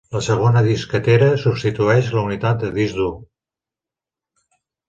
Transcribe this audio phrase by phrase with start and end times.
[0.13, 3.13] La segona disquetera substitueix la unitat de disc dur.